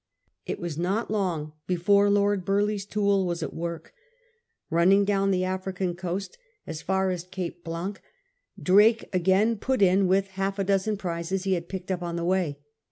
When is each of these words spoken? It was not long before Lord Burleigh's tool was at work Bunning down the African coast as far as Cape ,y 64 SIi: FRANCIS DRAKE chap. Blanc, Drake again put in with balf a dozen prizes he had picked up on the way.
It 0.47 0.59
was 0.59 0.79
not 0.79 1.11
long 1.11 1.53
before 1.67 2.09
Lord 2.09 2.43
Burleigh's 2.43 2.85
tool 2.87 3.23
was 3.23 3.43
at 3.43 3.53
work 3.53 3.93
Bunning 4.71 5.05
down 5.05 5.29
the 5.29 5.43
African 5.43 5.93
coast 5.95 6.39
as 6.65 6.81
far 6.81 7.11
as 7.11 7.23
Cape 7.25 7.59
,y 7.67 7.71
64 7.71 7.75
SIi: 7.75 7.83
FRANCIS 7.93 8.01
DRAKE 8.63 8.97
chap. 9.01 9.09
Blanc, 9.11 9.13
Drake 9.13 9.15
again 9.15 9.57
put 9.59 9.83
in 9.83 10.07
with 10.07 10.29
balf 10.29 10.57
a 10.57 10.63
dozen 10.63 10.97
prizes 10.97 11.43
he 11.43 11.53
had 11.53 11.69
picked 11.69 11.91
up 11.91 12.01
on 12.01 12.15
the 12.15 12.25
way. 12.25 12.57